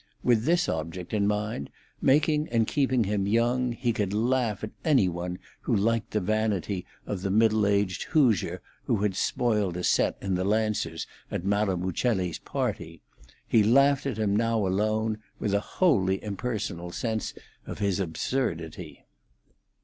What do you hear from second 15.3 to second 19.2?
with a wholly impersonal sense of his absurdity.